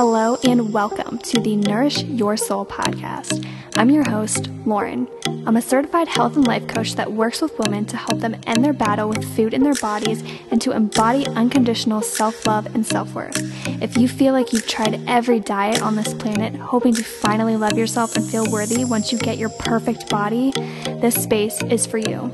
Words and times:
Hello 0.00 0.38
and 0.44 0.72
welcome 0.72 1.18
to 1.18 1.40
the 1.40 1.56
Nourish 1.56 2.04
Your 2.04 2.36
Soul 2.36 2.64
podcast. 2.64 3.44
I'm 3.74 3.90
your 3.90 4.08
host, 4.08 4.46
Lauren. 4.64 5.08
I'm 5.44 5.56
a 5.56 5.60
certified 5.60 6.06
health 6.06 6.36
and 6.36 6.46
life 6.46 6.68
coach 6.68 6.94
that 6.94 7.10
works 7.10 7.42
with 7.42 7.58
women 7.58 7.84
to 7.86 7.96
help 7.96 8.20
them 8.20 8.36
end 8.46 8.64
their 8.64 8.72
battle 8.72 9.08
with 9.08 9.24
food 9.34 9.52
in 9.52 9.64
their 9.64 9.74
bodies 9.74 10.22
and 10.52 10.62
to 10.62 10.70
embody 10.70 11.26
unconditional 11.26 12.00
self 12.00 12.46
love 12.46 12.72
and 12.76 12.86
self 12.86 13.12
worth. 13.12 13.38
If 13.82 13.96
you 13.96 14.06
feel 14.06 14.32
like 14.34 14.52
you've 14.52 14.68
tried 14.68 15.02
every 15.08 15.40
diet 15.40 15.82
on 15.82 15.96
this 15.96 16.14
planet, 16.14 16.54
hoping 16.54 16.94
to 16.94 17.02
finally 17.02 17.56
love 17.56 17.76
yourself 17.76 18.14
and 18.14 18.24
feel 18.24 18.48
worthy 18.52 18.84
once 18.84 19.10
you 19.10 19.18
get 19.18 19.36
your 19.36 19.50
perfect 19.50 20.08
body, 20.08 20.52
this 21.00 21.20
space 21.20 21.60
is 21.62 21.86
for 21.86 21.98
you. 21.98 22.32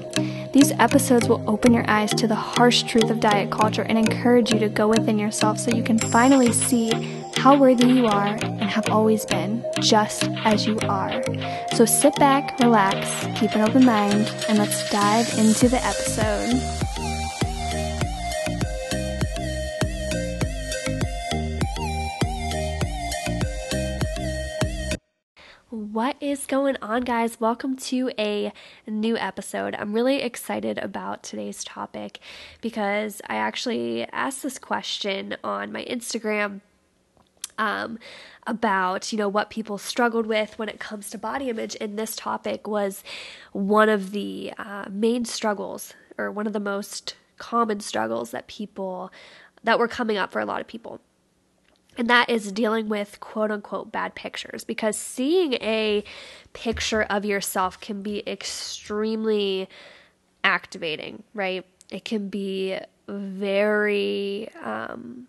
These 0.52 0.72
episodes 0.72 1.28
will 1.28 1.42
open 1.48 1.72
your 1.72 1.88
eyes 1.88 2.12
to 2.14 2.26
the 2.26 2.34
harsh 2.34 2.82
truth 2.82 3.08
of 3.10 3.20
diet 3.20 3.50
culture 3.50 3.82
and 3.82 3.96
encourage 3.96 4.52
you 4.52 4.58
to 4.60 4.68
go 4.68 4.86
within 4.86 5.18
yourself 5.18 5.58
so 5.58 5.74
you 5.74 5.82
can 5.82 5.98
finally 5.98 6.52
see 6.52 6.92
how 7.36 7.56
worthy 7.56 7.86
you 7.86 8.06
are 8.06 8.38
and 8.42 8.62
have 8.62 8.88
always 8.88 9.24
been, 9.26 9.64
just 9.80 10.24
as 10.44 10.66
you 10.66 10.78
are. 10.88 11.22
So 11.74 11.84
sit 11.84 12.14
back, 12.16 12.58
relax, 12.60 13.26
keep 13.38 13.54
an 13.54 13.62
open 13.62 13.84
mind, 13.84 14.32
and 14.48 14.58
let's 14.58 14.88
dive 14.90 15.28
into 15.38 15.68
the 15.68 15.84
episode. 15.84 16.60
What 25.70 26.16
is 26.20 26.46
going 26.46 26.76
on, 26.82 27.02
guys? 27.02 27.40
Welcome 27.40 27.76
to 27.76 28.10
a 28.18 28.52
new 28.86 29.16
episode. 29.16 29.76
I'm 29.76 29.92
really 29.92 30.22
excited 30.22 30.78
about 30.78 31.22
today's 31.22 31.62
topic 31.62 32.18
because 32.60 33.20
I 33.28 33.36
actually 33.36 34.04
asked 34.10 34.42
this 34.42 34.58
question 34.58 35.36
on 35.44 35.70
my 35.70 35.84
Instagram 35.84 36.62
um, 37.58 37.98
about 38.46 39.12
you 39.12 39.18
know 39.18 39.28
what 39.28 39.50
people 39.50 39.78
struggled 39.78 40.26
with 40.26 40.58
when 40.58 40.68
it 40.68 40.80
comes 40.80 41.10
to 41.10 41.18
body 41.18 41.48
image. 41.48 41.76
And 41.80 41.98
this 41.98 42.16
topic 42.16 42.66
was 42.66 43.02
one 43.52 43.88
of 43.88 44.12
the 44.12 44.52
uh, 44.58 44.86
main 44.90 45.24
struggles 45.24 45.94
or 46.18 46.30
one 46.30 46.46
of 46.46 46.52
the 46.52 46.60
most 46.60 47.16
common 47.36 47.80
struggles 47.80 48.30
that 48.30 48.46
people 48.46 49.12
that 49.62 49.78
were 49.78 49.88
coming 49.88 50.16
up 50.16 50.32
for 50.32 50.40
a 50.40 50.46
lot 50.46 50.60
of 50.60 50.66
people. 50.66 51.00
And 51.96 52.10
that 52.10 52.28
is 52.28 52.50
dealing 52.50 52.88
with 52.88 53.20
quote 53.20 53.50
unquote 53.50 53.92
bad 53.92 54.14
pictures. 54.14 54.64
Because 54.64 54.98
seeing 54.98 55.54
a 55.54 56.04
picture 56.52 57.02
of 57.02 57.24
yourself 57.24 57.80
can 57.80 58.02
be 58.02 58.28
extremely 58.28 59.68
activating 60.44 61.22
right? 61.32 61.66
It 61.90 62.04
can 62.04 62.28
be 62.28 62.78
very 63.08 64.48
um, 64.62 65.26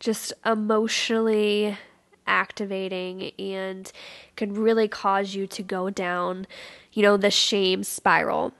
just 0.00 0.32
emotionally 0.44 1.78
activating 2.26 3.32
and 3.38 3.92
can 4.36 4.54
really 4.54 4.88
cause 4.88 5.34
you 5.34 5.46
to 5.46 5.62
go 5.62 5.90
down, 5.90 6.46
you 6.92 7.02
know, 7.02 7.16
the 7.16 7.30
shame 7.30 7.84
spiral. 7.84 8.52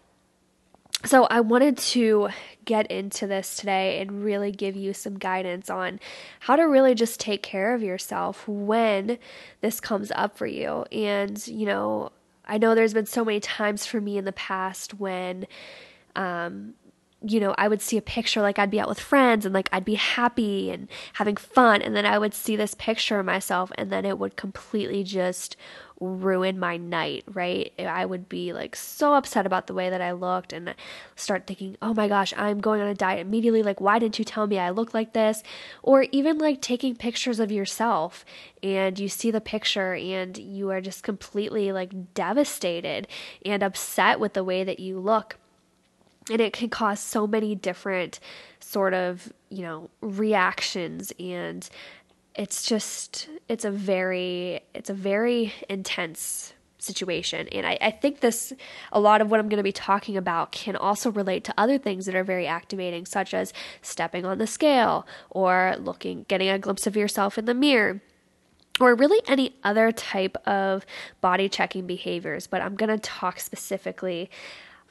So, 1.05 1.25
I 1.25 1.41
wanted 1.41 1.79
to 1.79 2.29
get 2.67 2.91
into 2.91 3.27
this 3.27 3.57
today 3.57 4.01
and 4.01 4.23
really 4.23 4.53
give 4.53 4.77
you 4.77 4.93
some 4.93 5.19
guidance 5.19 5.71
on 5.71 5.99
how 6.41 6.57
to 6.57 6.65
really 6.65 6.95
just 6.95 7.19
take 7.19 7.43
care 7.43 7.75
of 7.75 7.83
yourself 7.83 8.47
when 8.47 9.19
this 9.63 9.81
comes 9.81 10.13
up 10.15 10.37
for 10.37 10.47
you. 10.47 10.85
And, 10.93 11.45
you 11.49 11.65
know, 11.65 12.13
I 12.45 12.59
know 12.59 12.75
there's 12.75 12.93
been 12.93 13.07
so 13.07 13.25
many 13.25 13.41
times 13.41 13.87
for 13.87 14.01
me 14.01 14.19
in 14.19 14.27
the 14.27 14.33
past 14.33 14.95
when 14.95 15.47
um, 16.17 16.75
you 17.23 17.39
know, 17.39 17.55
I 17.59 17.69
would 17.69 17.83
see 17.83 17.99
a 17.99 18.03
picture 18.03 18.41
like 18.41 18.59
I'd 18.59 18.71
be 18.71 18.81
out 18.81 18.89
with 18.89 18.99
friends 18.99 19.45
and 19.45 19.55
like 19.55 19.69
I'd 19.73 19.85
be 19.85 19.95
happy 19.95 20.71
and 20.71 20.89
having 21.15 21.37
fun. 21.37 21.83
And 21.83 21.95
then 21.95 22.07
I 22.07 22.19
would 22.19 22.33
see 22.33 22.57
this 22.57 22.75
picture 22.75 23.21
of 23.21 23.27
myself 23.27 23.71
and 23.77 23.93
then 23.93 24.07
it 24.07 24.19
would 24.19 24.37
completely 24.37 25.05
just 25.05 25.57
ruin 26.01 26.59
my 26.59 26.79
night, 26.79 27.25
right? 27.31 27.75
I 27.79 28.07
would 28.07 28.27
be 28.27 28.55
like 28.55 28.75
so 28.75 29.13
upset 29.13 29.45
about 29.45 29.67
the 29.67 29.75
way 29.75 29.91
that 29.91 30.01
I 30.01 30.13
looked 30.13 30.55
and 30.55 30.75
start 31.15 31.47
thinking, 31.47 31.77
oh 31.83 31.93
my 31.93 32.09
gosh, 32.09 32.33
I'm 32.39 32.59
going 32.59 32.81
on 32.81 32.89
a 32.89 32.95
diet 32.95 33.27
immediately. 33.27 33.63
Like, 33.63 33.83
why 33.83 33.99
didn't 33.99 34.19
you 34.19 34.25
tell 34.25 34.47
me 34.47 34.59
I 34.59 34.71
look 34.71 34.95
like 34.95 35.13
this? 35.13 35.43
Or 35.83 36.07
even 36.11 36.39
like 36.39 36.63
taking 36.63 36.97
pictures 36.97 37.39
of 37.39 37.53
yourself 37.53 38.25
and 38.63 38.99
you 38.99 39.09
see 39.09 39.31
the 39.31 39.43
picture 39.43 39.95
and 39.95 40.39
you 40.39 40.71
are 40.71 40.81
just 40.81 41.03
completely 41.03 41.71
like 41.71 42.15
devastated 42.15 43.07
and 43.45 43.63
upset 43.63 44.19
with 44.19 44.33
the 44.33 44.45
way 44.45 44.65
that 44.65 44.81
you 44.81 44.99
look 44.99 45.37
and 46.31 46.41
it 46.41 46.53
can 46.53 46.69
cause 46.69 47.01
so 47.01 47.27
many 47.27 47.55
different 47.55 48.21
sort 48.61 48.95
of 48.95 49.33
you 49.49 49.63
know 49.63 49.91
reactions 50.01 51.13
and 51.19 51.69
it's 52.35 52.65
just 52.65 53.29
it's 53.49 53.65
a 53.65 53.71
very 53.71 54.61
it's 54.75 54.91
a 54.91 54.95
very 54.95 55.53
intense 55.69 56.55
situation. 56.79 57.47
And 57.49 57.67
I, 57.67 57.77
I 57.81 57.91
think 57.91 58.21
this 58.21 58.53
a 58.93 59.01
lot 59.01 59.21
of 59.21 59.31
what 59.31 59.39
i'm 59.39 59.49
going 59.49 59.59
to 59.59 59.63
be 59.63 59.73
talking 59.73 60.17
about 60.17 60.53
can 60.53 60.77
also 60.77 61.11
relate 61.11 61.45
to 61.45 61.55
other 61.59 61.79
things 61.79 62.07
that 62.07 62.15
are 62.15 62.25
very 62.25 62.47
activating 62.47 63.07
such 63.07 63.35
as 63.35 63.53
stepping 63.83 64.25
on 64.25 64.39
the 64.39 64.47
scale 64.47 65.07
or 65.29 65.77
looking 65.79 66.25
getting 66.29 66.49
a 66.49 66.59
glimpse 66.59 66.87
of 66.87 66.97
yourself 66.97 67.37
in 67.37 67.45
the 67.45 67.55
mirror 67.55 68.01
or 68.81 68.95
really 68.95 69.21
any 69.27 69.55
other 69.63 69.93
type 69.93 70.37
of 70.47 70.87
body 71.21 71.51
checking 71.51 71.87
behaviors. 71.87 72.47
But 72.47 72.63
i'm 72.63 72.77
going 72.77 72.89
to 72.89 72.99
talk 72.99 73.41
specifically 73.41 74.31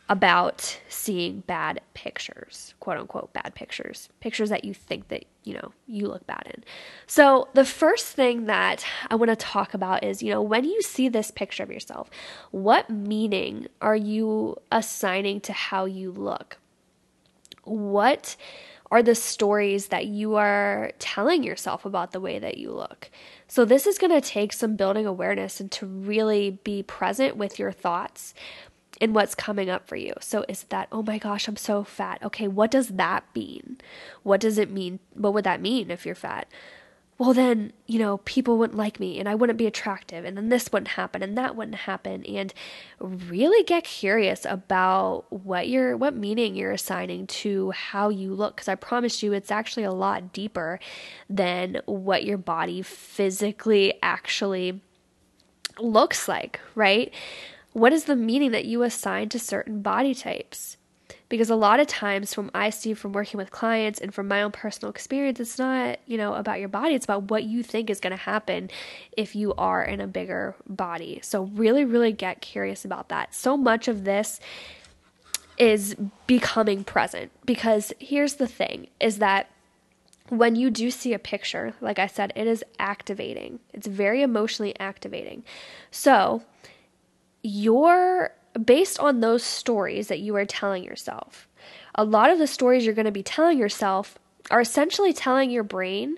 about 0.10 0.80
seeing 0.90 1.42
bad 1.42 1.82
pictures, 1.94 2.74
quote 2.80 2.98
unquote 2.98 3.32
bad 3.32 3.54
pictures, 3.54 4.10
pictures 4.20 4.50
that 4.50 4.66
you 4.66 4.74
think 4.74 5.08
that, 5.10 5.26
you 5.44 5.54
know, 5.54 5.72
you 5.86 6.08
look 6.08 6.26
bad 6.26 6.52
in. 6.54 6.64
So, 7.06 7.48
the 7.54 7.64
first 7.64 8.08
thing 8.08 8.46
that 8.46 8.84
I 9.10 9.16
want 9.16 9.30
to 9.30 9.36
talk 9.36 9.76
about 9.76 10.04
is, 10.04 10.24
you 10.24 10.32
know, 10.34 10.42
when 10.42 10.64
you 10.64 10.82
see 10.82 11.10
this 11.10 11.30
picture 11.30 11.62
of 11.62 11.72
yourself, 11.72 12.10
what 12.50 12.90
meaning 12.90 13.68
are 13.82 13.96
you 13.96 14.58
assigning 14.72 15.42
to 15.42 15.54
how 15.54 15.86
you 15.86 16.12
look? 16.12 16.58
What 17.64 18.36
are 18.92 19.04
the 19.04 19.14
stories 19.14 19.90
that 19.90 20.08
you 20.08 20.36
are 20.36 20.92
telling 20.98 21.44
yourself 21.44 21.86
about 21.86 22.12
the 22.12 22.20
way 22.20 22.40
that 22.40 22.58
you 22.58 22.72
look? 22.72 23.12
So, 23.48 23.64
this 23.64 23.86
is 23.86 24.00
going 24.00 24.12
to 24.12 24.28
take 24.28 24.54
some 24.54 24.76
building 24.76 25.06
awareness 25.06 25.60
and 25.60 25.72
to 25.74 25.86
really 25.86 26.60
be 26.64 26.82
present 26.82 27.38
with 27.38 27.60
your 27.60 27.72
thoughts, 27.72 28.34
in 29.00 29.14
what's 29.14 29.36
coming 29.36 29.70
up 29.70 29.88
for 29.88 29.96
you. 29.96 30.14
So 30.20 30.46
is 30.48 30.64
that, 30.64 30.88
oh 30.92 31.04
my 31.04 31.18
gosh, 31.18 31.48
I'm 31.48 31.56
so 31.56 31.84
fat. 31.84 32.22
Okay, 32.24 32.48
what 32.48 32.72
does 32.72 32.90
that 32.90 33.24
mean? 33.34 33.78
What 34.24 34.42
does 34.42 34.58
it 34.58 34.72
mean? 34.72 35.00
What 35.14 35.34
would 35.34 35.46
that 35.46 35.62
mean 35.62 35.90
if 35.92 36.06
you're 36.06 36.16
fat? 36.16 36.48
Well, 37.18 37.34
then, 37.34 37.74
you 37.86 38.00
know, 38.00 38.20
people 38.20 38.58
wouldn't 38.58 38.78
like 38.78 38.98
me 38.98 39.20
and 39.20 39.28
I 39.28 39.36
wouldn't 39.36 39.60
be 39.60 39.68
attractive 39.68 40.24
and 40.24 40.38
then 40.38 40.48
this 40.48 40.72
wouldn't 40.72 40.90
happen 40.90 41.22
and 41.22 41.38
that 41.38 41.54
wouldn't 41.54 41.76
happen 41.76 42.24
and 42.26 42.54
really 43.00 43.62
get 43.66 43.84
curious 43.84 44.46
about 44.46 45.26
what 45.30 45.68
you're 45.68 45.98
what 45.98 46.16
meaning 46.16 46.56
you're 46.56 46.72
assigning 46.72 47.28
to 47.28 47.72
how 47.72 48.08
you 48.08 48.34
look 48.34 48.56
cuz 48.56 48.70
I 48.70 48.76
promise 48.76 49.22
you 49.22 49.34
it's 49.34 49.52
actually 49.52 49.84
a 49.84 49.92
lot 49.92 50.32
deeper 50.32 50.80
than 51.30 51.82
what 51.86 52.24
your 52.24 52.38
body 52.38 52.82
physically 52.82 53.96
actually 54.02 54.82
looks 55.78 56.30
like, 56.30 56.62
right? 56.74 57.14
What 57.80 57.94
is 57.94 58.04
the 58.04 58.16
meaning 58.18 58.52
that 58.52 58.66
you 58.66 58.84
assign 58.84 59.30
to 59.30 59.40
certain 59.40 59.82
body 59.82 60.14
types? 60.14 60.76
Because 61.30 61.50
a 61.50 61.56
lot 61.56 61.80
of 61.80 61.88
times, 61.88 62.34
from 62.34 62.52
I 62.54 62.72
see 62.72 62.94
from 62.94 63.14
working 63.14 63.38
with 63.38 63.52
clients 63.52 64.02
and 64.02 64.14
from 64.14 64.28
my 64.28 64.42
own 64.42 64.52
personal 64.52 64.90
experience, 64.90 65.40
it's 65.40 65.58
not, 65.58 65.98
you 66.06 66.18
know, 66.18 66.34
about 66.34 66.60
your 66.60 66.68
body, 66.68 66.94
it's 66.94 67.06
about 67.06 67.32
what 67.32 67.46
you 67.46 67.64
think 67.64 67.90
is 67.90 68.02
going 68.02 68.12
to 68.12 68.18
happen 68.18 68.70
if 69.16 69.34
you 69.34 69.54
are 69.54 69.82
in 69.82 70.02
a 70.02 70.08
bigger 70.08 70.56
body. 70.68 71.22
So, 71.24 71.44
really, 71.44 71.86
really 71.86 72.12
get 72.12 72.42
curious 72.42 72.84
about 72.84 73.08
that. 73.10 73.34
So 73.34 73.56
much 73.56 73.88
of 73.88 74.04
this 74.04 74.42
is 75.58 75.96
becoming 76.28 76.84
present 76.84 77.32
because 77.46 77.94
here's 77.98 78.36
the 78.36 78.48
thing 78.48 78.88
is 79.00 79.20
that 79.20 79.50
when 80.28 80.58
you 80.58 80.70
do 80.70 80.92
see 80.92 81.14
a 81.14 81.20
picture, 81.20 81.76
like 81.80 81.98
I 81.98 82.08
said, 82.08 82.34
it 82.36 82.46
is 82.46 82.62
activating. 82.78 83.60
It's 83.72 83.88
very 83.88 84.22
emotionally 84.22 84.78
activating. 84.82 85.46
So, 85.92 86.44
you're 87.42 88.32
based 88.66 89.00
on 89.00 89.20
those 89.20 89.44
stories 89.44 90.08
that 90.08 90.20
you 90.20 90.36
are 90.36 90.46
telling 90.46 90.84
yourself. 90.84 91.48
A 91.96 92.04
lot 92.04 92.30
of 92.30 92.40
the 92.40 92.48
stories 92.48 92.86
you're 92.86 92.96
going 92.96 93.06
to 93.06 93.12
be 93.12 93.24
telling 93.24 93.58
yourself 93.58 94.18
are 94.52 94.62
essentially 94.62 95.14
telling 95.14 95.52
your 95.52 95.64
brain 95.64 96.18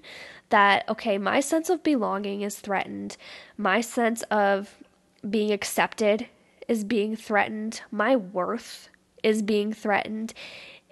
that, 0.49 0.87
okay, 0.89 1.17
my 1.17 1.39
sense 1.39 1.69
of 1.69 1.83
belonging 1.83 2.41
is 2.41 2.59
threatened, 2.59 3.17
my 3.57 3.81
sense 3.81 4.21
of 4.23 4.75
being 5.27 5.51
accepted 5.51 6.27
is 6.67 6.83
being 6.83 7.15
threatened, 7.15 7.81
my 7.91 8.15
worth 8.15 8.89
is 9.23 9.41
being 9.41 9.73
threatened. 9.73 10.33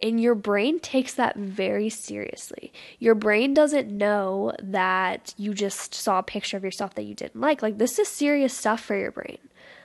And 0.01 0.21
your 0.21 0.35
brain 0.35 0.79
takes 0.79 1.13
that 1.15 1.35
very 1.35 1.89
seriously. 1.89 2.71
Your 2.99 3.15
brain 3.15 3.53
doesn't 3.53 3.91
know 3.91 4.53
that 4.63 5.33
you 5.35 5.53
just 5.53 5.93
saw 5.93 6.19
a 6.19 6.23
picture 6.23 6.55
of 6.55 6.63
yourself 6.63 6.95
that 6.95 7.03
you 7.03 7.13
didn't 7.13 7.41
like. 7.41 7.61
Like, 7.61 7.77
this 7.77 7.99
is 7.99 8.07
serious 8.07 8.53
stuff 8.53 8.79
for 8.79 8.97
your 8.97 9.11
brain. 9.11 9.39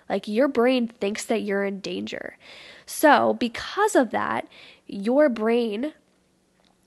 Like 0.08 0.28
your 0.28 0.48
brain 0.48 0.88
thinks 0.88 1.24
that 1.26 1.42
you're 1.42 1.64
in 1.64 1.80
danger. 1.80 2.36
So, 2.86 3.34
because 3.34 3.96
of 3.96 4.10
that, 4.10 4.46
your 4.86 5.28
brain 5.28 5.94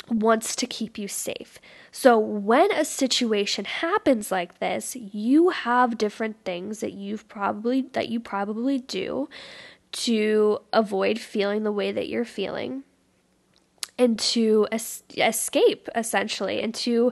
wants 0.10 0.56
to 0.56 0.66
keep 0.66 0.98
you 0.98 1.08
safe. 1.08 1.60
So 1.92 2.18
when 2.18 2.72
a 2.72 2.86
situation 2.86 3.66
happens 3.66 4.31
like 4.31 4.60
this, 4.60 4.96
you 4.96 5.50
have 5.50 5.98
different 5.98 6.38
things 6.46 6.80
that 6.80 6.94
you've 6.94 7.28
probably 7.28 7.81
that 7.94 8.10
you 8.10 8.19
probably 8.19 8.80
do 8.80 9.28
to 9.92 10.60
avoid 10.72 11.20
feeling 11.20 11.63
the 11.63 11.72
way 11.72 11.92
that 11.92 12.08
you're 12.08 12.25
feeling 12.25 12.84
and 13.98 14.18
to 14.20 14.68
es- 14.72 15.04
escape 15.16 15.90
essentially 15.96 16.62
and 16.62 16.74
to 16.76 17.12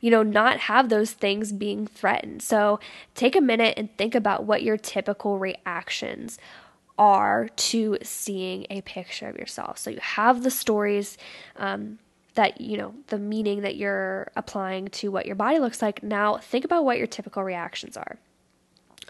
you 0.00 0.10
know 0.10 0.22
not 0.22 0.58
have 0.58 0.88
those 0.88 1.12
things 1.12 1.52
being 1.52 1.86
threatened. 1.86 2.42
So 2.42 2.80
take 3.14 3.36
a 3.36 3.40
minute 3.40 3.74
and 3.76 3.96
think 3.96 4.14
about 4.14 4.44
what 4.44 4.62
your 4.62 4.76
typical 4.76 5.38
reactions 5.38 6.38
are 6.98 7.48
to 7.56 7.98
seeing 8.02 8.66
a 8.70 8.80
picture 8.82 9.28
of 9.28 9.36
yourself. 9.36 9.78
So 9.78 9.90
you 9.90 9.98
have 10.00 10.42
the 10.42 10.50
stories 10.50 11.18
um, 11.56 11.98
that 12.34 12.60
you 12.60 12.76
know 12.76 12.94
the 13.08 13.18
meaning 13.18 13.62
that 13.62 13.76
you're 13.76 14.30
applying 14.36 14.88
to 14.88 15.10
what 15.10 15.26
your 15.26 15.36
body 15.36 15.58
looks 15.58 15.80
like. 15.80 16.02
Now 16.02 16.36
think 16.38 16.64
about 16.64 16.84
what 16.84 16.98
your 16.98 17.06
typical 17.06 17.42
reactions 17.42 17.96
are. 17.96 18.18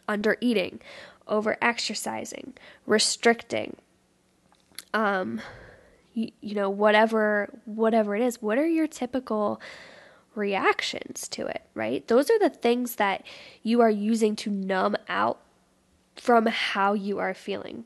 Under 0.06 0.36
eating 0.40 0.80
over 1.26 1.56
exercising 1.62 2.52
restricting 2.86 3.76
um 4.92 5.40
you, 6.14 6.30
you 6.40 6.54
know 6.54 6.70
whatever 6.70 7.50
whatever 7.64 8.16
it 8.16 8.22
is 8.22 8.40
what 8.40 8.58
are 8.58 8.66
your 8.66 8.86
typical 8.86 9.60
reactions 10.34 11.28
to 11.28 11.46
it 11.46 11.62
right? 11.74 12.06
Those 12.08 12.30
are 12.30 12.38
the 12.38 12.50
things 12.50 12.96
that 12.96 13.24
you 13.62 13.80
are 13.80 13.90
using 13.90 14.36
to 14.36 14.50
numb 14.50 14.96
out 15.08 15.40
from 16.16 16.46
how 16.46 16.92
you 16.92 17.18
are 17.18 17.34
feeling 17.34 17.84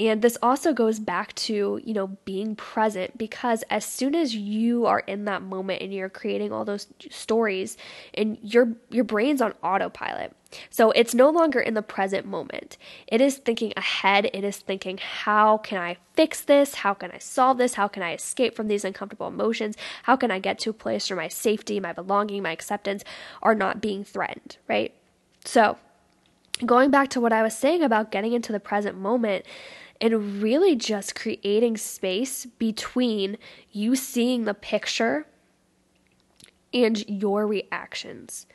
and 0.00 0.22
this 0.22 0.38
also 0.42 0.72
goes 0.72 0.98
back 0.98 1.34
to, 1.34 1.78
you 1.84 1.92
know, 1.92 2.06
being 2.24 2.56
present 2.56 3.18
because 3.18 3.62
as 3.68 3.84
soon 3.84 4.14
as 4.14 4.34
you 4.34 4.86
are 4.86 5.00
in 5.00 5.26
that 5.26 5.42
moment 5.42 5.82
and 5.82 5.92
you're 5.92 6.08
creating 6.08 6.52
all 6.52 6.64
those 6.64 6.86
stories 7.10 7.76
and 8.14 8.38
your 8.42 8.72
your 8.88 9.04
brain's 9.04 9.42
on 9.42 9.52
autopilot. 9.62 10.34
So 10.70 10.90
it's 10.92 11.14
no 11.14 11.28
longer 11.28 11.60
in 11.60 11.74
the 11.74 11.82
present 11.82 12.26
moment. 12.26 12.78
It 13.06 13.20
is 13.20 13.36
thinking 13.36 13.74
ahead. 13.76 14.30
It 14.32 14.42
is 14.42 14.56
thinking, 14.56 14.98
how 14.98 15.58
can 15.58 15.78
I 15.78 15.98
fix 16.14 16.40
this? 16.40 16.76
How 16.76 16.94
can 16.94 17.10
I 17.12 17.18
solve 17.18 17.58
this? 17.58 17.74
How 17.74 17.86
can 17.86 18.02
I 18.02 18.14
escape 18.14 18.56
from 18.56 18.68
these 18.68 18.84
uncomfortable 18.84 19.28
emotions? 19.28 19.76
How 20.04 20.16
can 20.16 20.30
I 20.30 20.38
get 20.38 20.58
to 20.60 20.70
a 20.70 20.72
place 20.72 21.08
where 21.10 21.16
my 21.16 21.28
safety, 21.28 21.78
my 21.78 21.92
belonging, 21.92 22.42
my 22.42 22.52
acceptance 22.52 23.04
are 23.42 23.54
not 23.54 23.82
being 23.82 24.02
threatened, 24.02 24.56
right? 24.66 24.92
So, 25.44 25.76
going 26.66 26.90
back 26.90 27.08
to 27.10 27.20
what 27.20 27.32
I 27.32 27.42
was 27.42 27.56
saying 27.56 27.82
about 27.82 28.10
getting 28.10 28.32
into 28.32 28.52
the 28.52 28.60
present 28.60 28.98
moment, 28.98 29.44
and 30.00 30.42
really 30.42 30.74
just 30.76 31.14
creating 31.14 31.76
space 31.76 32.46
between 32.46 33.36
you 33.70 33.94
seeing 33.94 34.44
the 34.44 34.54
picture 34.54 35.26
and 36.72 37.06
your 37.08 37.46
reactions. 37.46 38.46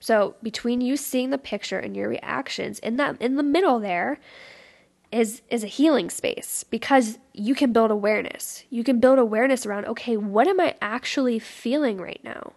So, 0.00 0.36
between 0.42 0.80
you 0.80 0.96
seeing 0.96 1.30
the 1.30 1.38
picture 1.38 1.78
and 1.78 1.96
your 1.96 2.08
reactions, 2.08 2.78
in 2.78 2.96
that 2.96 3.20
in 3.20 3.36
the 3.36 3.42
middle 3.42 3.80
there 3.80 4.18
is 5.12 5.42
is 5.50 5.64
a 5.64 5.68
healing 5.68 6.10
space 6.10 6.64
because 6.64 7.18
you 7.32 7.54
can 7.54 7.72
build 7.72 7.90
awareness. 7.90 8.64
You 8.70 8.84
can 8.84 9.00
build 9.00 9.18
awareness 9.18 9.66
around, 9.66 9.86
okay, 9.86 10.16
what 10.16 10.46
am 10.46 10.60
I 10.60 10.74
actually 10.80 11.38
feeling 11.38 11.98
right 11.98 12.20
now? 12.22 12.52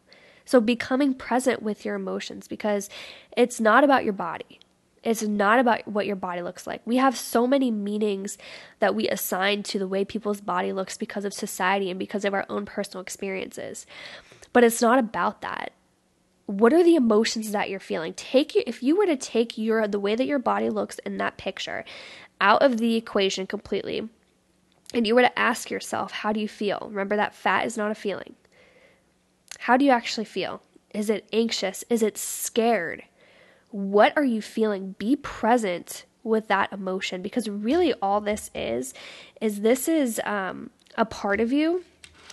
So 0.45 0.59
becoming 0.59 1.13
present 1.13 1.61
with 1.61 1.85
your 1.85 1.95
emotions 1.95 2.47
because 2.47 2.89
it's 3.37 3.59
not 3.59 3.83
about 3.83 4.03
your 4.03 4.13
body. 4.13 4.59
It's 5.03 5.23
not 5.23 5.59
about 5.59 5.87
what 5.87 6.05
your 6.05 6.15
body 6.15 6.41
looks 6.41 6.67
like. 6.67 6.81
We 6.85 6.97
have 6.97 7.17
so 7.17 7.47
many 7.47 7.71
meanings 7.71 8.37
that 8.79 8.95
we 8.95 9.07
assign 9.07 9.63
to 9.63 9.79
the 9.79 9.87
way 9.87 10.03
people's 10.03 10.41
body 10.41 10.73
looks 10.73 10.97
because 10.97 11.25
of 11.25 11.33
society 11.33 11.89
and 11.89 11.97
because 11.97 12.25
of 12.25 12.33
our 12.33 12.45
own 12.49 12.65
personal 12.65 13.01
experiences. 13.01 13.85
But 14.51 14.63
it's 14.63 14.81
not 14.81 14.99
about 14.99 15.41
that. 15.41 15.71
What 16.47 16.73
are 16.73 16.83
the 16.83 16.95
emotions 16.95 17.51
that 17.51 17.69
you're 17.69 17.79
feeling? 17.79 18.13
Take 18.13 18.55
you 18.55 18.63
if 18.65 18.81
you 18.81 18.97
were 18.97 19.05
to 19.05 19.15
take 19.15 19.57
your 19.57 19.87
the 19.87 19.99
way 19.99 20.15
that 20.15 20.25
your 20.25 20.39
body 20.39 20.69
looks 20.69 20.99
in 20.99 21.17
that 21.17 21.37
picture 21.37 21.85
out 22.41 22.61
of 22.63 22.77
the 22.77 22.95
equation 22.95 23.45
completely 23.45 24.09
and 24.93 25.05
you 25.05 25.13
were 25.13 25.21
to 25.21 25.39
ask 25.39 25.69
yourself, 25.69 26.11
how 26.11 26.33
do 26.33 26.39
you 26.39 26.47
feel? 26.47 26.87
Remember 26.89 27.15
that 27.15 27.35
fat 27.35 27.65
is 27.65 27.77
not 27.77 27.91
a 27.91 27.95
feeling. 27.95 28.35
How 29.59 29.77
do 29.77 29.85
you 29.85 29.91
actually 29.91 30.25
feel? 30.25 30.63
Is 30.93 31.09
it 31.09 31.29
anxious? 31.31 31.83
Is 31.89 32.01
it 32.01 32.17
scared? 32.17 33.03
What 33.71 34.13
are 34.17 34.23
you 34.23 34.41
feeling? 34.41 34.95
Be 34.97 35.15
present 35.15 36.05
with 36.23 36.47
that 36.47 36.71
emotion 36.73 37.21
because 37.21 37.49
really 37.49 37.93
all 38.01 38.21
this 38.21 38.51
is 38.53 38.93
is 39.39 39.61
this 39.61 39.87
is 39.87 40.19
um, 40.25 40.69
a 40.97 41.05
part 41.05 41.39
of 41.39 41.51
you. 41.51 41.83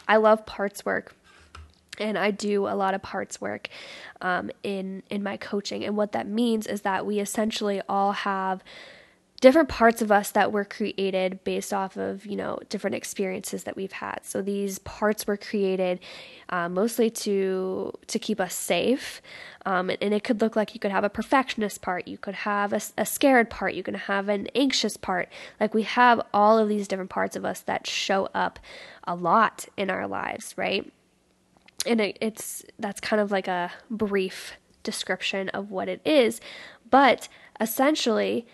I 0.08 0.16
love 0.16 0.46
parts 0.46 0.84
work 0.84 1.14
and 1.98 2.18
I 2.18 2.30
do 2.30 2.66
a 2.66 2.74
lot 2.74 2.94
of 2.94 3.02
parts 3.02 3.40
work 3.40 3.68
um, 4.20 4.50
in 4.62 5.02
in 5.10 5.22
my 5.22 5.36
coaching. 5.36 5.84
And 5.84 5.96
what 5.96 6.12
that 6.12 6.26
means 6.26 6.66
is 6.66 6.82
that 6.82 7.06
we 7.06 7.20
essentially 7.20 7.82
all 7.88 8.12
have 8.12 8.62
different 9.40 9.68
parts 9.68 10.00
of 10.00 10.10
us 10.10 10.30
that 10.30 10.50
were 10.50 10.64
created 10.64 11.44
based 11.44 11.72
off 11.72 11.96
of 11.96 12.24
you 12.24 12.36
know 12.36 12.58
different 12.68 12.96
experiences 12.96 13.64
that 13.64 13.76
we've 13.76 13.92
had. 13.92 14.20
So 14.22 14.42
these 14.42 14.78
parts 14.80 15.26
were 15.26 15.36
created 15.36 16.00
uh, 16.48 16.68
mostly 16.68 17.10
to 17.10 17.92
to 18.06 18.18
keep 18.18 18.40
us 18.40 18.54
safe. 18.54 19.20
Um, 19.64 19.90
and, 19.90 19.98
and, 20.00 20.14
it 20.14 20.22
could 20.22 20.40
look 20.40 20.54
like 20.54 20.74
you 20.74 20.80
could 20.80 20.92
have 20.92 21.02
a 21.02 21.08
perfectionist 21.08 21.82
part 21.82 22.06
you 22.06 22.18
could 22.18 22.36
have 22.36 22.72
a, 22.72 22.80
a 22.96 23.04
scared 23.04 23.50
part 23.50 23.74
you 23.74 23.82
can 23.82 23.94
have 23.94 24.28
an 24.28 24.46
anxious 24.54 24.96
part. 24.96 25.28
Like 25.58 25.74
we 25.74 25.82
have 25.82 26.20
all 26.32 26.58
of 26.58 26.68
these 26.68 26.86
different 26.86 27.10
parts 27.10 27.34
of 27.34 27.44
us 27.44 27.60
that 27.62 27.86
show 27.86 28.28
up 28.32 28.58
a 29.04 29.14
lot 29.14 29.66
in 29.76 29.90
our 29.90 30.06
lives 30.06 30.54
right? 30.56 30.90
And 31.84 32.00
it, 32.00 32.18
it's 32.20 32.64
that's 32.78 33.00
kind 33.00 33.20
of 33.20 33.30
like 33.30 33.48
a 33.48 33.72
brief 33.90 34.52
description 34.82 35.48
of 35.50 35.70
what 35.70 35.88
it 35.88 36.00
is. 36.04 36.40
But 36.88 37.28
essentially 37.60 38.46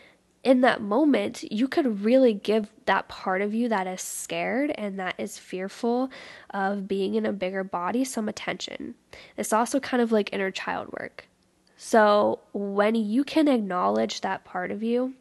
in 0.44 0.60
that 0.62 0.82
moment, 0.82 1.44
you 1.52 1.68
could 1.68 2.04
really 2.04 2.34
give 2.34 2.72
that 2.86 3.08
part 3.08 3.42
of 3.42 3.54
you 3.54 3.68
that 3.68 3.86
is 3.86 4.00
scared 4.00 4.72
and 4.76 4.98
that 4.98 5.14
is 5.18 5.38
fearful 5.38 6.10
of 6.50 6.88
being 6.88 7.14
in 7.14 7.24
a 7.24 7.32
bigger 7.32 7.62
body 7.62 8.04
some 8.04 8.28
attention. 8.28 8.94
It's 9.36 9.52
also 9.52 9.78
kind 9.78 10.02
of 10.02 10.10
like 10.10 10.32
inner 10.32 10.50
child 10.50 10.88
work. 10.98 11.28
So, 11.76 12.40
when 12.52 12.94
you 12.94 13.24
can 13.24 13.48
acknowledge 13.48 14.20
that 14.20 14.44
part 14.44 14.70
of 14.70 14.82
you, 14.82 15.14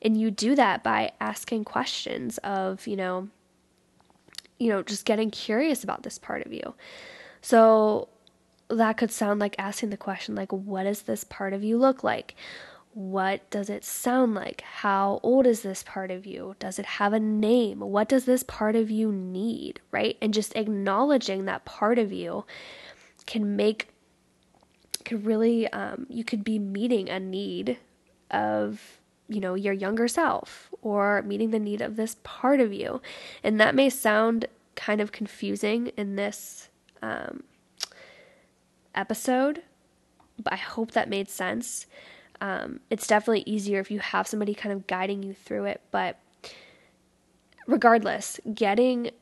and 0.00 0.20
you 0.20 0.30
do 0.30 0.56
that 0.56 0.82
by 0.82 1.12
asking 1.20 1.64
questions 1.64 2.38
of, 2.38 2.86
you 2.86 2.96
know, 2.96 3.28
you 4.58 4.68
know, 4.68 4.82
just 4.82 5.04
getting 5.04 5.30
curious 5.30 5.84
about 5.84 6.02
this 6.02 6.18
part 6.18 6.44
of 6.44 6.52
you. 6.52 6.74
So, 7.40 8.08
that 8.68 8.96
could 8.96 9.10
sound 9.10 9.38
like 9.38 9.54
asking 9.58 9.90
the 9.90 9.96
question 9.96 10.34
like 10.34 10.50
what 10.52 10.84
does 10.84 11.02
this 11.02 11.24
part 11.24 11.52
of 11.52 11.62
you 11.62 11.76
look 11.76 12.02
like? 12.02 12.34
What 12.94 13.48
does 13.48 13.70
it 13.70 13.84
sound 13.84 14.34
like? 14.34 14.60
How 14.60 15.18
old 15.22 15.46
is 15.46 15.62
this 15.62 15.82
part 15.82 16.10
of 16.10 16.26
you? 16.26 16.56
Does 16.58 16.78
it 16.78 16.84
have 16.84 17.12
a 17.12 17.20
name? 17.20 17.80
What 17.80 18.08
does 18.08 18.26
this 18.26 18.42
part 18.42 18.76
of 18.76 18.90
you 18.90 19.10
need? 19.10 19.80
Right? 19.90 20.18
And 20.20 20.34
just 20.34 20.54
acknowledging 20.54 21.46
that 21.46 21.64
part 21.64 21.98
of 21.98 22.12
you 22.12 22.44
can 23.24 23.56
make, 23.56 23.88
could 25.04 25.24
really, 25.24 25.68
um, 25.68 26.06
you 26.10 26.22
could 26.22 26.44
be 26.44 26.58
meeting 26.58 27.08
a 27.08 27.18
need 27.18 27.78
of, 28.30 29.00
you 29.28 29.40
know, 29.40 29.54
your 29.54 29.72
younger 29.72 30.06
self 30.06 30.68
or 30.82 31.22
meeting 31.22 31.50
the 31.50 31.58
need 31.58 31.80
of 31.80 31.96
this 31.96 32.16
part 32.22 32.60
of 32.60 32.74
you. 32.74 33.00
And 33.42 33.58
that 33.58 33.74
may 33.74 33.88
sound 33.88 34.46
kind 34.74 35.00
of 35.00 35.12
confusing 35.12 35.88
in 35.96 36.16
this 36.16 36.68
um, 37.00 37.44
episode, 38.94 39.62
but 40.42 40.52
I 40.52 40.56
hope 40.56 40.92
that 40.92 41.08
made 41.08 41.28
sense. 41.28 41.86
Um, 42.42 42.80
it's 42.90 43.06
definitely 43.06 43.44
easier 43.46 43.78
if 43.78 43.88
you 43.88 44.00
have 44.00 44.26
somebody 44.26 44.52
kind 44.52 44.72
of 44.72 44.88
guiding 44.88 45.22
you 45.22 45.32
through 45.32 45.66
it. 45.66 45.80
But 45.92 46.18
regardless, 47.68 48.40
getting 48.52 49.12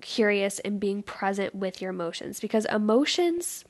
curious 0.00 0.58
and 0.58 0.80
being 0.80 1.04
present 1.04 1.54
with 1.54 1.80
your 1.80 1.90
emotions 1.90 2.40
because 2.40 2.64
emotions 2.66 3.64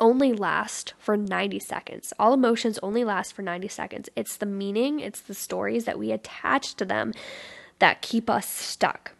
only 0.00 0.32
last 0.32 0.94
for 0.98 1.16
90 1.16 1.60
seconds. 1.60 2.12
All 2.18 2.34
emotions 2.34 2.80
only 2.82 3.04
last 3.04 3.32
for 3.32 3.42
90 3.42 3.68
seconds. 3.68 4.08
It's 4.16 4.36
the 4.36 4.46
meaning, 4.46 4.98
it's 4.98 5.20
the 5.20 5.34
stories 5.34 5.84
that 5.84 6.00
we 6.00 6.10
attach 6.10 6.74
to 6.74 6.84
them 6.84 7.14
that 7.78 8.02
keep 8.02 8.28
us 8.28 8.48
stuck. 8.48 9.12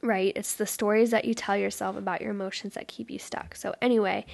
Right? 0.00 0.32
It's 0.34 0.54
the 0.54 0.66
stories 0.66 1.10
that 1.10 1.26
you 1.26 1.34
tell 1.34 1.56
yourself 1.56 1.98
about 1.98 2.22
your 2.22 2.30
emotions 2.30 2.74
that 2.74 2.88
keep 2.88 3.10
you 3.10 3.18
stuck. 3.18 3.54
So, 3.54 3.74
anyway, 3.82 4.24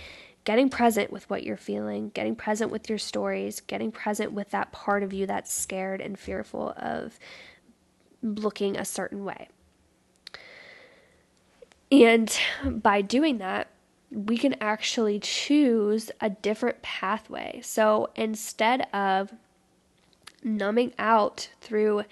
getting 0.49 0.71
present 0.71 1.13
with 1.13 1.29
what 1.29 1.43
you're 1.43 1.59
feeling, 1.59 2.09
getting 2.15 2.35
present 2.35 2.71
with 2.73 2.89
your 2.89 2.97
stories, 2.97 3.61
getting 3.61 3.93
present 3.93 4.33
with 4.33 4.51
that 4.51 4.73
part 4.73 5.03
of 5.03 5.13
you 5.13 5.27
that's 5.27 5.53
scared 5.53 6.01
and 6.01 6.19
fearful 6.19 6.73
of 6.79 7.19
looking 8.23 8.75
a 8.75 8.83
certain 8.83 9.27
way. 9.27 9.47
And 11.93 12.35
by 12.65 13.03
doing 13.03 13.37
that, 13.37 13.69
we 14.11 14.39
can 14.39 14.57
actually 14.59 15.19
choose 15.21 16.11
a 16.19 16.31
different 16.31 16.81
pathway. 16.81 17.61
So 17.63 18.09
instead 18.17 18.87
of 18.95 19.35
numbing 20.43 20.95
out 20.99 21.51
through 21.61 22.05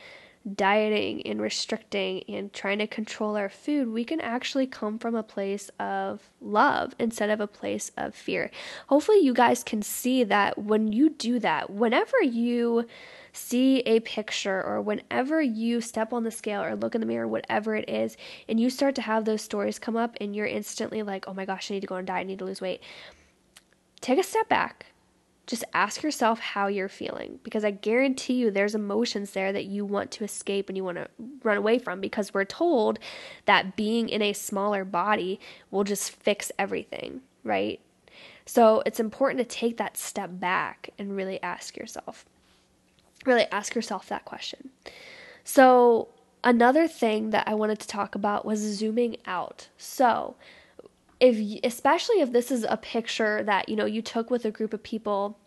dieting 0.55 1.27
and 1.27 1.41
restricting 1.41 2.23
and 2.29 2.53
trying 2.53 2.79
to 2.79 2.87
control 2.87 3.37
our 3.37 3.49
food, 3.49 3.89
we 3.89 4.05
can 4.05 4.21
actually 4.21 4.67
come 4.67 4.99
from 4.99 5.15
a 5.15 5.23
place 5.23 5.71
of 5.81 6.31
love 6.41 6.95
instead 6.99 7.31
of 7.31 7.41
a 7.41 7.47
place 7.47 7.91
of 7.97 8.15
fear. 8.15 8.51
Hopefully, 8.89 9.19
you 9.19 9.35
guys 9.35 9.65
can 9.65 9.83
see 9.83 10.23
that 10.25 10.59
when 10.59 10.93
you 10.93 11.11
do 11.11 11.39
that, 11.41 11.71
whenever 11.71 12.23
you 12.23 12.87
see 13.33 13.81
a 13.81 14.01
picture 14.01 14.63
or 14.63 14.81
whenever 14.81 15.43
you 15.43 15.81
step 15.81 16.13
on 16.13 16.25
the 16.25 16.31
scale 16.31 16.63
or 16.63 16.75
look 16.77 16.95
in 16.95 17.01
the 17.01 17.07
mirror, 17.07 17.29
whatever 17.29 17.75
it 17.75 17.89
is, 17.89 18.17
and 18.49 18.61
you 18.61 18.71
start 18.71 18.95
to 18.95 19.03
have 19.03 19.25
those 19.25 19.43
stories 19.43 19.79
come 19.79 19.97
up 19.97 20.17
and 20.21 20.35
you're 20.35 20.47
instantly 20.47 21.03
like, 21.03 21.27
oh 21.29 21.35
my 21.35 21.45
gosh, 21.45 21.71
I 21.71 21.75
need 21.75 21.81
to 21.81 21.87
go 21.87 21.97
on 21.97 22.05
diet, 22.05 22.21
I 22.21 22.25
need 22.25 22.39
to 22.39 22.45
lose 22.45 22.61
weight, 22.61 22.83
take 24.01 24.19
a 24.19 24.23
step 24.23 24.49
back 24.49 24.87
just 25.47 25.65
ask 25.73 26.03
yourself 26.03 26.41
how 26.41 26.67
you're 26.67 26.89
feeling 26.89 27.39
because 27.45 27.65
I 27.65 27.71
guarantee 27.71 28.35
you 28.35 28.51
there's 28.51 28.75
emotions 28.75 29.31
there 29.31 29.53
that 29.53 29.67
you 29.67 29.85
want 29.85 30.11
to 30.13 30.25
escape 30.25 30.69
and 30.69 30.77
you 30.77 30.83
want 30.83 30.99
to 30.99 31.09
run 31.45 31.57
away 31.57 31.79
from 31.79 32.01
because 32.01 32.35
we're 32.35 32.45
told 32.45 32.99
that 33.45 33.77
being 33.77 34.09
in 34.09 34.23
a 34.23 34.33
smaller 34.33 34.85
body 34.85 35.39
will 35.71 35.85
just 35.85 36.11
fix 36.11 36.51
everything, 36.59 37.21
right? 37.45 37.81
So 38.45 38.83
it's 38.87 39.01
important 39.01 39.39
to 39.39 39.57
take 39.57 39.77
that 39.77 39.97
step 39.97 40.31
back 40.33 40.91
and 40.99 41.17
really 41.17 41.41
ask 41.43 41.77
yourself. 41.77 42.25
Really 43.25 43.47
ask 43.53 43.75
yourself 43.75 44.09
that 44.09 44.25
question. 44.25 44.71
So, 45.43 46.09
another 46.43 46.87
thing 46.87 47.31
that 47.31 47.47
I 47.49 47.55
wanted 47.55 47.79
to 47.81 47.89
talk 47.89 48.15
about 48.15 48.45
was 48.45 48.59
zooming 48.61 49.17
out. 49.27 49.69
So, 49.79 50.37
if 51.21 51.61
especially 51.65 52.21
if 52.21 52.33
this 52.33 52.51
is 52.51 52.65
a 52.69 52.77
picture 52.77 53.43
that 53.43 53.69
you 53.69 53.77
know 53.77 53.87
you 53.87 54.03
took 54.03 54.31
with 54.31 54.45
a 54.45 54.51
group 54.51 54.73
of 54.73 54.83
people 54.83 55.39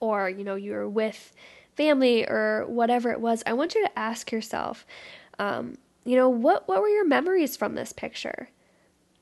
or 0.00 0.28
you 0.28 0.44
know 0.44 0.54
you're 0.54 0.88
with 0.88 1.32
family 1.74 2.26
or 2.26 2.64
whatever 2.66 3.10
it 3.10 3.20
was 3.20 3.42
i 3.46 3.52
want 3.52 3.74
you 3.74 3.82
to 3.82 3.98
ask 3.98 4.32
yourself 4.32 4.86
um, 5.38 5.76
you 6.04 6.16
know 6.16 6.28
what 6.28 6.68
what 6.68 6.80
were 6.80 6.88
your 6.88 7.06
memories 7.06 7.56
from 7.56 7.74
this 7.74 7.92
picture? 7.92 8.48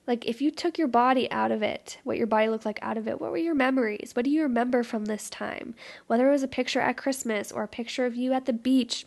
Like 0.07 0.27
if 0.27 0.41
you 0.43 0.51
took 0.51 0.77
your 0.77 0.89
body 0.89 1.31
out 1.31 1.53
of 1.53 1.63
it 1.63 1.99
what 2.05 2.17
your 2.17 2.27
body 2.27 2.49
looked 2.49 2.67
like 2.67 2.79
out 2.83 2.97
of 2.97 3.07
it 3.07 3.21
what 3.21 3.31
were 3.31 3.37
your 3.37 3.55
memories? 3.55 4.13
What 4.15 4.25
do 4.25 4.31
you 4.31 4.43
remember 4.43 4.83
from 4.83 5.05
this 5.05 5.31
time? 5.31 5.75
Whether 6.07 6.29
it 6.29 6.33
was 6.33 6.43
a 6.43 6.49
picture 6.49 6.81
at 6.81 6.97
christmas 6.97 7.53
or 7.53 7.63
a 7.63 7.69
picture 7.69 8.07
of 8.07 8.17
you 8.17 8.33
at 8.33 8.47
the 8.47 8.53
beach 8.53 9.07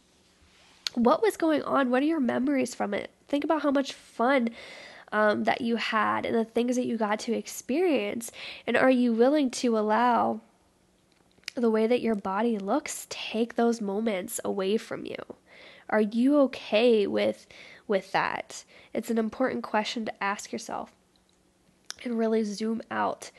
what 0.93 1.23
was 1.23 1.37
going 1.37 1.63
on? 1.63 1.89
What 1.89 2.03
are 2.03 2.07
your 2.07 2.19
memories 2.19 2.75
from 2.75 2.93
it? 2.93 3.09
Think 3.27 3.43
about 3.43 3.63
how 3.63 3.71
much 3.71 3.93
fun 3.93 4.49
um, 5.13 5.45
that 5.45 5.61
you 5.61 5.77
had 5.77 6.25
and 6.25 6.35
the 6.35 6.43
things 6.43 6.75
that 6.75 6.85
you 6.85 6.97
got 6.97 7.19
to 7.19 7.33
experience? 7.33 8.31
And 8.67 8.75
are 8.75 8.91
you 8.91 9.13
willing 9.13 9.49
to 9.51 9.77
allow 9.77 10.41
the 11.55 11.69
way 11.69 11.87
that 11.87 12.01
your 12.01 12.15
body 12.15 12.57
looks 12.57 13.07
take 13.09 13.55
those 13.55 13.79
moments 13.79 14.41
away 14.43 14.75
from 14.75 15.05
you? 15.05 15.17
Are 15.89 16.01
you 16.01 16.39
okay 16.41 17.07
with 17.07 17.47
with 17.87 18.11
that? 18.13 18.63
It's 18.93 19.11
an 19.11 19.17
important 19.17 19.63
question 19.63 20.05
to 20.05 20.23
ask 20.23 20.51
yourself 20.51 20.91
and 22.03 22.17
really 22.17 22.43
zoom 22.43 22.81
out 22.89 23.31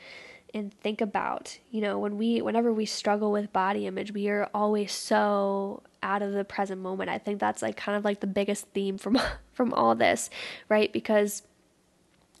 and 0.53 0.73
think 0.73 1.01
about 1.01 1.59
you 1.69 1.81
know 1.81 1.99
when 1.99 2.17
we 2.17 2.41
whenever 2.41 2.71
we 2.71 2.85
struggle 2.85 3.31
with 3.31 3.51
body 3.51 3.85
image 3.85 4.13
we 4.13 4.29
are 4.29 4.49
always 4.53 4.91
so 4.91 5.83
out 6.01 6.21
of 6.21 6.31
the 6.31 6.45
present 6.45 6.81
moment 6.81 7.09
i 7.09 7.17
think 7.17 7.39
that's 7.39 7.61
like 7.61 7.75
kind 7.75 7.97
of 7.97 8.05
like 8.05 8.21
the 8.21 8.27
biggest 8.27 8.65
theme 8.69 8.97
from 8.97 9.19
from 9.53 9.73
all 9.73 9.93
this 9.93 10.29
right 10.69 10.93
because 10.93 11.43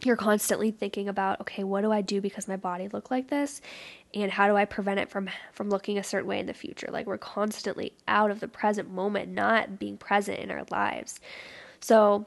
you're 0.03 0.15
constantly 0.15 0.71
thinking 0.71 1.07
about 1.07 1.41
okay 1.41 1.63
what 1.63 1.81
do 1.81 1.91
i 1.91 2.01
do 2.01 2.21
because 2.21 2.47
my 2.47 2.57
body 2.57 2.87
look 2.89 3.11
like 3.11 3.29
this? 3.29 3.61
And 4.13 4.31
how 4.31 4.47
do 4.47 4.55
i 4.55 4.65
prevent 4.65 4.99
it 4.99 5.09
from 5.09 5.29
from 5.53 5.69
looking 5.69 5.97
a 5.97 6.03
certain 6.03 6.27
way 6.27 6.39
in 6.39 6.45
the 6.45 6.53
future? 6.53 6.89
Like 6.91 7.05
we're 7.05 7.17
constantly 7.17 7.93
out 8.07 8.31
of 8.31 8.39
the 8.39 8.47
present 8.47 8.91
moment 8.91 9.29
not 9.29 9.79
being 9.79 9.97
present 9.97 10.39
in 10.39 10.51
our 10.51 10.65
lives. 10.71 11.19
So 11.79 12.25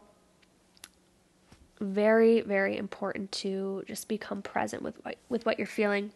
very 1.80 2.40
very 2.40 2.76
important 2.76 3.30
to 3.30 3.84
just 3.86 4.08
become 4.08 4.42
present 4.42 4.82
with 4.82 4.96
what, 5.04 5.16
with 5.28 5.46
what 5.46 5.58
you're 5.58 5.66
feeling. 5.66 6.12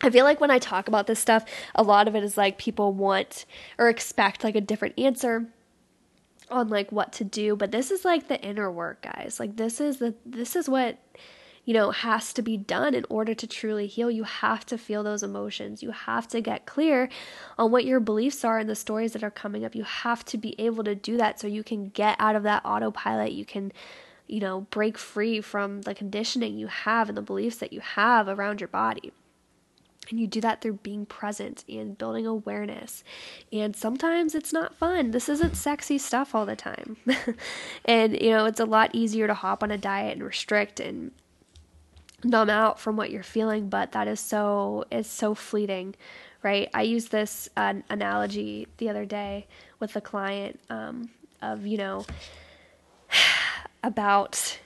I 0.00 0.10
feel 0.10 0.24
like 0.24 0.40
when 0.40 0.50
I 0.50 0.58
talk 0.58 0.86
about 0.86 1.06
this 1.06 1.18
stuff, 1.18 1.44
a 1.74 1.82
lot 1.82 2.08
of 2.08 2.14
it 2.14 2.22
is 2.22 2.36
like 2.36 2.58
people 2.58 2.92
want 2.92 3.46
or 3.78 3.88
expect 3.88 4.44
like 4.44 4.54
a 4.54 4.60
different 4.60 4.98
answer 4.98 5.46
on 6.50 6.68
like 6.68 6.92
what 6.92 7.12
to 7.14 7.24
do, 7.24 7.56
but 7.56 7.72
this 7.72 7.90
is 7.90 8.04
like 8.04 8.28
the 8.28 8.40
inner 8.40 8.70
work, 8.70 9.02
guys. 9.02 9.38
Like 9.38 9.56
this 9.56 9.80
is 9.80 9.98
the 9.98 10.14
this 10.24 10.56
is 10.56 10.68
what 10.68 10.98
you 11.64 11.74
know 11.74 11.90
has 11.90 12.32
to 12.34 12.42
be 12.42 12.56
done 12.56 12.94
in 12.94 13.04
order 13.08 13.34
to 13.34 13.46
truly 13.46 13.86
heal. 13.86 14.10
You 14.10 14.24
have 14.24 14.64
to 14.66 14.78
feel 14.78 15.02
those 15.02 15.22
emotions. 15.22 15.82
You 15.82 15.90
have 15.90 16.28
to 16.28 16.40
get 16.40 16.66
clear 16.66 17.08
on 17.58 17.70
what 17.70 17.84
your 17.84 18.00
beliefs 18.00 18.44
are 18.44 18.58
and 18.58 18.68
the 18.68 18.74
stories 18.74 19.12
that 19.12 19.24
are 19.24 19.30
coming 19.30 19.64
up. 19.64 19.74
You 19.74 19.84
have 19.84 20.24
to 20.26 20.38
be 20.38 20.58
able 20.60 20.84
to 20.84 20.94
do 20.94 21.16
that 21.16 21.40
so 21.40 21.46
you 21.46 21.62
can 21.62 21.88
get 21.88 22.16
out 22.18 22.36
of 22.36 22.42
that 22.44 22.62
autopilot. 22.64 23.32
You 23.32 23.44
can 23.44 23.72
you 24.26 24.40
know 24.40 24.62
break 24.70 24.98
free 24.98 25.40
from 25.40 25.82
the 25.82 25.94
conditioning 25.94 26.58
you 26.58 26.66
have 26.66 27.08
and 27.08 27.16
the 27.16 27.22
beliefs 27.22 27.56
that 27.56 27.72
you 27.72 27.80
have 27.80 28.28
around 28.28 28.60
your 28.60 28.68
body. 28.68 29.12
And 30.10 30.18
you 30.18 30.26
do 30.26 30.40
that 30.40 30.60
through 30.60 30.74
being 30.74 31.06
present 31.06 31.64
and 31.68 31.98
building 31.98 32.26
awareness. 32.26 33.04
And 33.52 33.76
sometimes 33.76 34.34
it's 34.34 34.52
not 34.52 34.74
fun. 34.74 35.10
This 35.10 35.28
isn't 35.28 35.56
sexy 35.56 35.98
stuff 35.98 36.34
all 36.34 36.46
the 36.46 36.56
time. 36.56 36.96
and, 37.84 38.20
you 38.20 38.30
know, 38.30 38.46
it's 38.46 38.60
a 38.60 38.64
lot 38.64 38.90
easier 38.94 39.26
to 39.26 39.34
hop 39.34 39.62
on 39.62 39.70
a 39.70 39.78
diet 39.78 40.14
and 40.14 40.22
restrict 40.22 40.80
and 40.80 41.12
numb 42.24 42.50
out 42.50 42.80
from 42.80 42.96
what 42.96 43.10
you're 43.10 43.22
feeling, 43.22 43.68
but 43.68 43.92
that 43.92 44.08
is 44.08 44.20
so, 44.20 44.84
it's 44.90 45.08
so 45.08 45.34
fleeting, 45.34 45.94
right? 46.42 46.68
I 46.74 46.82
used 46.82 47.12
this 47.12 47.48
uh, 47.56 47.74
analogy 47.90 48.66
the 48.78 48.88
other 48.88 49.04
day 49.04 49.46
with 49.78 49.94
a 49.94 50.00
client 50.00 50.58
um, 50.70 51.10
of, 51.42 51.66
you 51.66 51.76
know, 51.76 52.04
about 53.84 54.58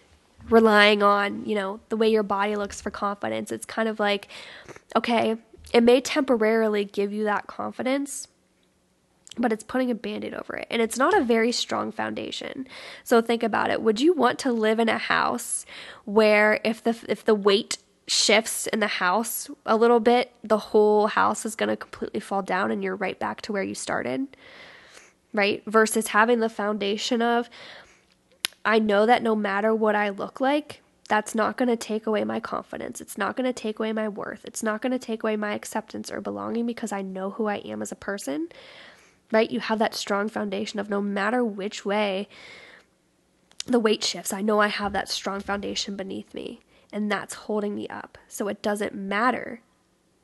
relying 0.51 1.03
on, 1.03 1.45
you 1.45 1.55
know, 1.55 1.81
the 1.89 1.97
way 1.97 2.11
your 2.11 2.23
body 2.23 2.57
looks 2.57 2.81
for 2.81 2.91
confidence. 2.91 3.53
It's 3.53 3.67
kind 3.67 3.89
of 3.89 4.01
like, 4.01 4.29
okay, 4.97 5.37
it 5.73 5.83
may 5.83 6.01
temporarily 6.01 6.85
give 6.85 7.13
you 7.13 7.25
that 7.25 7.47
confidence, 7.47 8.29
but 9.39 9.53
it's 9.53 9.65
putting 9.65 9.91
a 9.91 9.95
band 9.95 10.25
aid 10.25 10.35
over 10.35 10.57
it. 10.57 10.67
And 10.71 10.83
it's 10.83 10.99
not 10.99 11.17
a 11.17 11.25
very 11.25 11.53
strong 11.53 11.93
foundation. 11.93 12.67
So 13.05 13.23
think 13.23 13.43
about 13.43 13.71
it. 13.71 13.83
Would 13.83 14.01
you 14.01 14.13
want 14.13 14.39
to 14.41 14.53
live 14.53 14.79
in 14.79 14.89
a 14.89 14.99
house 14.99 15.65
where 16.05 16.61
if 16.65 16.83
the 16.83 16.97
if 17.09 17.25
the 17.25 17.35
weight 17.35 17.79
shifts 18.07 18.67
in 18.67 18.81
the 18.81 18.87
house 18.87 19.49
a 19.65 19.77
little 19.77 20.01
bit, 20.01 20.33
the 20.43 20.59
whole 20.59 21.07
house 21.07 21.47
is 21.47 21.55
going 21.55 21.69
to 21.69 21.77
completely 21.77 22.21
fall 22.21 22.43
down 22.43 22.71
and 22.71 22.83
you're 22.83 22.97
right 22.97 23.19
back 23.19 23.41
to 23.43 23.53
where 23.53 23.63
you 23.63 23.75
started? 23.75 24.27
Right? 25.33 25.63
Versus 25.67 26.09
having 26.09 26.41
the 26.41 26.51
foundation 26.51 27.23
of 27.23 27.49
I 28.65 28.79
know 28.79 29.07
that 29.07 29.23
no 29.23 29.35
matter 29.35 29.75
what 29.75 29.95
I 29.95 30.11
look 30.11 30.41
like, 30.41 30.83
that's 31.09 31.35
not 31.35 31.57
going 31.57 31.69
to 31.69 31.77
take 31.77 32.07
away 32.07 32.25
my 32.25 32.41
confidence. 32.41 33.01
It's 33.01 33.19
not 33.19 33.37
going 33.37 33.45
to 33.45 33.53
take 33.53 33.79
away 33.79 33.93
my 33.93 34.09
worth. 34.09 34.45
It's 34.45 34.63
not 34.63 34.81
going 34.81 34.93
to 34.93 34.99
take 34.99 35.23
away 35.23 35.37
my 35.37 35.53
acceptance 35.53 36.11
or 36.11 36.21
belonging 36.21 36.67
because 36.67 36.93
I 36.93 37.03
know 37.03 37.31
who 37.31 37.47
I 37.47 37.57
am 37.57 37.83
as 37.83 37.93
a 37.93 37.97
person. 37.97 38.49
Right? 39.31 39.51
You 39.51 39.61
have 39.61 39.79
that 39.79 39.95
strong 39.95 40.29
foundation 40.29 40.79
of 40.79 40.91
no 40.91 41.01
matter 41.01 41.45
which 41.45 41.85
way 41.85 42.29
the 43.67 43.81
weight 43.81 44.03
shifts, 44.03 44.33
I 44.33 44.43
know 44.43 44.61
I 44.61 44.69
have 44.69 44.93
that 44.93 45.09
strong 45.09 45.41
foundation 45.41 45.97
beneath 45.97 46.35
me, 46.35 46.61
and 46.93 47.11
that's 47.11 47.35
holding 47.35 47.75
me 47.75 47.89
up. 47.89 48.19
So 48.29 48.49
it 48.49 48.63
doesn't 48.63 48.95
matter 48.95 49.61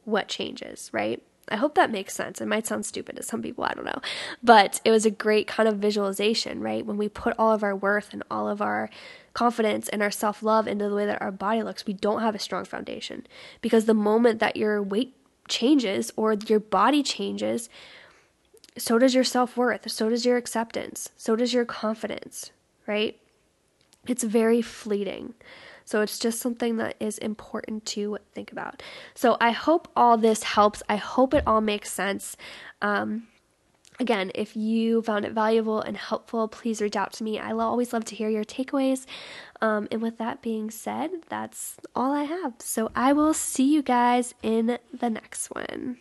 what 0.04 0.28
changes, 0.28 0.90
right? 0.92 1.23
I 1.50 1.57
hope 1.57 1.75
that 1.75 1.90
makes 1.90 2.14
sense. 2.14 2.40
It 2.40 2.47
might 2.47 2.67
sound 2.67 2.87
stupid 2.87 3.17
to 3.17 3.23
some 3.23 3.43
people, 3.43 3.64
I 3.64 3.73
don't 3.75 3.85
know. 3.85 4.00
But 4.43 4.81
it 4.85 4.90
was 4.90 5.07
a 5.07 5.11
great 5.11 5.47
kind 5.47 5.69
of 5.69 5.76
visualization, 5.76 6.61
right? 6.61 6.85
When 6.85 6.97
we 6.97 7.09
put 7.09 7.35
all 7.38 7.52
of 7.52 7.62
our 7.62 7.75
worth 7.75 8.12
and 8.12 8.23
all 8.31 8.49
of 8.49 8.61
our 8.61 8.90
confidence 9.35 9.88
and 9.88 10.02
our 10.02 10.11
self 10.11 10.43
love 10.43 10.67
into 10.67 10.88
the 10.88 10.95
way 10.95 11.07
that 11.07 11.23
our 11.23 11.33
body 11.33 11.62
looks, 11.62 11.87
we 11.87 11.93
don't 11.93 12.23
have 12.23 12.35
a 12.35 12.38
strong 12.38 12.64
foundation. 12.64 13.26
Because 13.61 13.85
the 13.85 13.95
moment 13.95 14.40
that 14.40 14.57
your 14.57 14.83
weight 14.83 15.14
changes 15.49 16.12
or 16.17 16.35
your 16.35 16.61
body 16.61 17.02
changes, 17.02 17.69
so 18.76 18.99
does 18.99 19.14
your 19.14 19.25
self 19.25 19.57
worth, 19.57 19.90
so 19.90 20.09
does 20.09 20.25
your 20.25 20.37
acceptance, 20.37 21.11
so 21.17 21.37
does 21.37 21.52
your 21.52 21.64
confidence, 21.64 22.52
right? 22.87 23.19
It's 24.07 24.23
very 24.25 24.62
fleeting. 24.62 25.35
So 25.88 26.02
it's 26.02 26.18
just 26.18 26.40
something 26.40 26.76
that 26.76 26.97
is 27.00 27.16
important 27.16 27.87
to 27.87 28.18
think 28.35 28.52
about. 28.52 28.83
So 29.14 29.38
I 29.40 29.52
hope 29.52 29.88
all 29.97 30.18
this 30.18 30.42
helps. 30.42 30.83
I 30.87 30.97
hope 30.97 31.33
it 31.33 31.45
all 31.47 31.62
makes 31.62 31.90
sense. 31.90 32.37
Um, 32.83 33.28
Again, 34.00 34.30
if 34.37 34.57
you 34.57 35.02
found 35.02 35.25
it 35.25 35.33
valuable 35.33 35.80
and 35.80 35.97
helpful, 35.97 36.47
please 36.47 36.80
reach 36.80 36.95
out 36.95 37.12
to 37.14 37.25
me. 37.25 37.40
I 37.40 37.50
always 37.50 37.92
love 37.92 38.04
to 38.04 38.14
hear 38.14 38.28
your 38.28 38.45
takeaways. 38.45 39.07
Um, 39.61 39.88
and 39.90 40.00
with 40.00 40.18
that 40.18 40.40
being 40.40 40.71
said, 40.71 41.11
that's 41.28 41.78
all 41.97 42.12
I 42.12 42.23
have. 42.23 42.54
So 42.61 42.92
I 42.95 43.12
will 43.12 43.35
see 43.35 43.75
you 43.75 43.83
guys 43.83 44.35
in 44.40 44.78
the 44.97 45.11
next 45.11 45.49
one. 45.49 45.97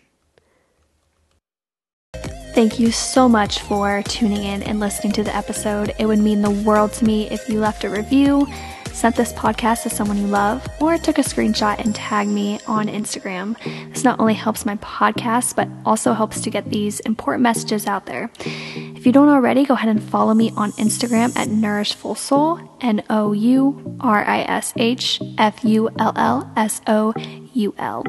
Thank 2.53 2.79
you 2.79 2.91
so 2.91 3.27
much 3.27 3.61
for 3.61 4.03
tuning 4.03 4.43
in 4.43 4.61
and 4.61 4.79
listening 4.79 5.13
to 5.13 5.23
the 5.23 5.35
episode. 5.35 5.95
It 5.97 6.05
would 6.05 6.19
mean 6.19 6.43
the 6.43 6.51
world 6.51 6.93
to 6.93 7.05
me 7.05 7.27
if 7.31 7.49
you 7.49 7.59
left 7.59 7.83
a 7.83 7.89
review 7.89 8.47
sent 8.97 9.15
this 9.15 9.31
podcast 9.33 9.83
to 9.83 9.89
someone 9.91 10.17
you 10.17 10.25
love, 10.25 10.67
or 10.81 10.97
took 10.97 11.19
a 11.19 11.21
screenshot 11.21 11.77
and 11.77 11.93
tagged 11.93 12.31
me 12.31 12.59
on 12.65 12.87
Instagram. 12.87 13.55
This 13.93 14.03
not 14.03 14.19
only 14.19 14.33
helps 14.33 14.65
my 14.65 14.75
podcast, 14.77 15.55
but 15.55 15.69
also 15.85 16.13
helps 16.13 16.41
to 16.41 16.49
get 16.49 16.71
these 16.71 16.99
important 17.01 17.43
messages 17.43 17.85
out 17.85 18.07
there. 18.07 18.31
If 18.39 19.05
you 19.05 19.11
don't 19.11 19.29
already, 19.29 19.65
go 19.65 19.75
ahead 19.75 19.89
and 19.89 20.01
follow 20.01 20.33
me 20.33 20.51
on 20.57 20.71
Instagram 20.73 21.37
at 21.37 21.47
Nourishful 21.47 22.17
Soul, 22.17 22.59
N 22.81 23.03
O 23.09 23.33
U 23.33 23.97
R 23.99 24.25
I 24.25 24.41
S 24.41 24.73
H 24.75 25.21
F 25.37 25.63
U 25.63 25.89
L 25.99 26.13
L 26.15 26.51
S 26.57 26.81
O 26.87 27.13
U 27.53 27.75
L. 27.77 28.03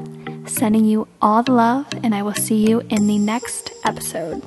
Sending 0.47 0.87
you 0.87 1.07
all 1.21 1.43
the 1.43 1.53
love, 1.53 1.87
and 2.03 2.15
I 2.15 2.23
will 2.23 2.35
see 2.35 2.67
you 2.67 2.81
in 2.89 3.07
the 3.07 3.19
next 3.19 3.71
episode. 3.85 4.43